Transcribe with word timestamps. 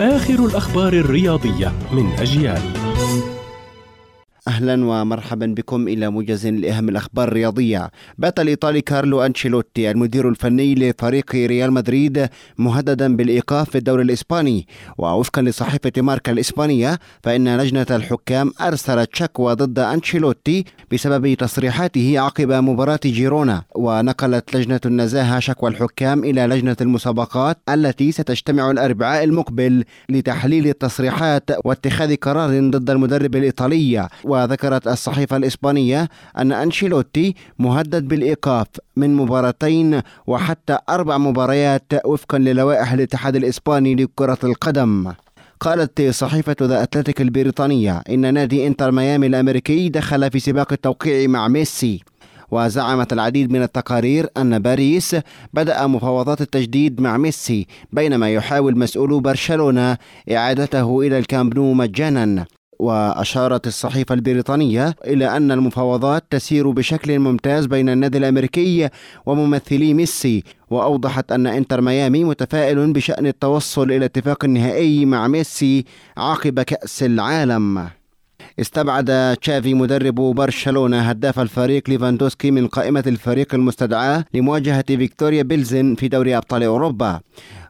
آخر 0.00 0.46
الأخبار 0.46 0.92
الرياضية 0.92 1.72
من 1.92 2.12
أجيال. 2.12 2.62
أهلا 4.48 4.84
ومرحبا 4.84 5.46
بكم 5.46 5.88
إلى 5.88 6.10
موجز 6.10 6.46
لإهم 6.46 6.88
الأخبار 6.88 7.28
الرياضية. 7.28 7.90
بات 8.18 8.40
الايطالي 8.40 8.80
كارلو 8.80 9.22
أنشيلوتي 9.22 9.90
المدير 9.90 10.28
الفني 10.28 10.74
لفريق 10.74 11.34
ريال 11.34 11.72
مدريد 11.72 12.28
مهددا 12.58 13.16
بالإيقاف 13.16 13.70
في 13.70 13.78
الدوري 13.78 14.02
الإسباني. 14.02 14.66
ووفقا 14.98 15.42
لصحيفة 15.42 15.92
ماركا 15.96 16.32
الإسبانية 16.32 16.98
فإن 17.22 17.56
لجنة 17.56 17.86
الحكام 17.90 18.52
أرسلت 18.60 19.16
شكوى 19.16 19.54
ضد 19.54 19.78
أنشيلوتي 19.78 20.64
بسبب 20.92 21.34
تصريحاته 21.34 22.20
عقب 22.20 22.52
مباراة 22.52 23.00
جيرونا. 23.04 23.62
ونقلت 23.74 24.56
لجنة 24.56 24.80
النزاهة 24.86 25.38
شكوى 25.40 25.70
الحكام 25.70 26.24
إلى 26.24 26.46
لجنة 26.46 26.76
المسابقات 26.80 27.58
التي 27.68 28.12
ستجتمع 28.12 28.70
الأربعاء 28.70 29.24
المقبل 29.24 29.84
لتحليل 30.08 30.66
التصريحات 30.66 31.50
واتخاذ 31.64 32.16
قرار 32.16 32.70
ضد 32.70 32.90
المدرب 32.90 33.36
الإيطالي. 33.36 34.08
وذكرت 34.36 34.88
الصحيفة 34.88 35.36
الإسبانية 35.36 36.08
أن 36.38 36.52
أنشيلوتي 36.52 37.34
مهدد 37.58 38.08
بالإيقاف 38.08 38.66
من 38.96 39.16
مباراتين 39.16 40.00
وحتى 40.26 40.78
أربع 40.88 41.18
مباريات 41.18 41.92
وفقا 42.04 42.38
للوائح 42.38 42.92
الاتحاد 42.92 43.36
الإسباني 43.36 43.94
لكرة 43.94 44.38
القدم. 44.44 45.12
قالت 45.60 46.02
صحيفة 46.02 46.56
ذا 46.62 46.82
أتلتيك 46.82 47.20
البريطانية 47.20 48.02
إن 48.10 48.34
نادي 48.34 48.66
إنتر 48.66 48.90
ميامي 48.90 49.26
الأمريكي 49.26 49.88
دخل 49.88 50.30
في 50.30 50.38
سباق 50.38 50.72
التوقيع 50.72 51.28
مع 51.28 51.48
ميسي. 51.48 52.00
وزعمت 52.50 53.12
العديد 53.12 53.52
من 53.52 53.62
التقارير 53.62 54.26
أن 54.36 54.58
باريس 54.58 55.16
بدأ 55.54 55.86
مفاوضات 55.86 56.40
التجديد 56.40 57.00
مع 57.00 57.16
ميسي 57.16 57.66
بينما 57.92 58.30
يحاول 58.30 58.78
مسؤولو 58.78 59.20
برشلونة 59.20 59.98
إعادته 60.32 61.00
إلى 61.00 61.18
الكامب 61.18 61.54
نو 61.54 61.72
مجانا. 61.72 62.46
وأشارت 62.78 63.66
الصحيفة 63.66 64.14
البريطانية 64.14 64.94
إلى 65.06 65.36
أن 65.36 65.50
المفاوضات 65.52 66.24
تسير 66.30 66.70
بشكل 66.70 67.18
ممتاز 67.18 67.66
بين 67.66 67.88
النادي 67.88 68.18
الأمريكي 68.18 68.88
وممثلي 69.26 69.94
ميسي 69.94 70.44
وأوضحت 70.70 71.32
أن 71.32 71.46
إنتر 71.46 71.80
ميامي 71.80 72.24
متفائل 72.24 72.92
بشأن 72.92 73.26
التوصل 73.26 73.92
إلى 73.92 74.04
اتفاق 74.04 74.44
نهائي 74.44 75.04
مع 75.04 75.28
ميسي 75.28 75.84
عقب 76.16 76.60
كأس 76.60 77.02
العالم. 77.02 77.88
استبعد 78.60 79.36
تشافي 79.36 79.74
مدرب 79.74 80.14
برشلونة 80.14 81.00
هداف 81.00 81.40
الفريق 81.40 81.90
ليفاندوسكي 81.90 82.50
من 82.50 82.66
قائمة 82.66 83.04
الفريق 83.06 83.54
المستدعاة 83.54 84.24
لمواجهة 84.34 84.84
فيكتوريا 84.86 85.42
بيلزن 85.42 85.94
في 85.94 86.08
دوري 86.08 86.36
أبطال 86.36 86.62
أوروبا. 86.62 87.20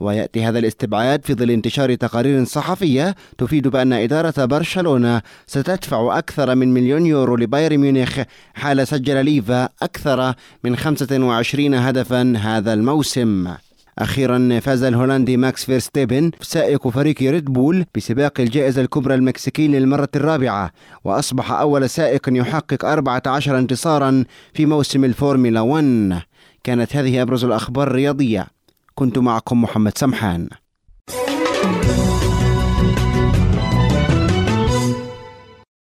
ويأتي 0.00 0.44
هذا 0.44 0.58
الاستبعاد 0.58 1.24
في 1.24 1.34
ظل 1.34 1.50
انتشار 1.50 1.94
تقارير 1.94 2.44
صحفية 2.44 3.14
تفيد 3.38 3.68
بأن 3.68 3.92
إدارة 3.92 4.44
برشلونة 4.44 5.22
ستدفع 5.46 6.18
أكثر 6.18 6.54
من 6.54 6.74
مليون 6.74 7.06
يورو 7.06 7.36
لبايرن 7.36 7.78
ميونخ 7.78 8.20
حال 8.54 8.88
سجل 8.88 9.24
ليفا 9.24 9.68
أكثر 9.82 10.34
من 10.64 10.76
25 10.76 11.74
هدفا 11.74 12.36
هذا 12.36 12.74
الموسم. 12.74 13.54
أخيرا 13.98 14.60
فاز 14.60 14.82
الهولندي 14.82 15.36
ماكس 15.36 15.64
فيرستيبن 15.64 16.30
سائق 16.40 16.88
فريق 16.88 17.22
ريد 17.22 17.44
بول 17.44 17.84
بسباق 17.96 18.40
الجائزة 18.40 18.82
الكبرى 18.82 19.14
المكسيكي 19.14 19.68
للمرة 19.68 20.08
الرابعة 20.16 20.70
وأصبح 21.04 21.52
أول 21.52 21.90
سائق 21.90 22.28
يحقق 22.28 22.84
14 22.84 23.58
انتصارا 23.58 24.24
في 24.54 24.66
موسم 24.66 25.04
الفورمولا 25.04 25.60
1 25.60 26.22
كانت 26.64 26.96
هذه 26.96 27.22
أبرز 27.22 27.44
الأخبار 27.44 27.88
الرياضية. 27.88 28.46
كنت 28.94 29.18
معكم 29.18 29.62
محمد 29.62 29.98
سمحان. 29.98 30.48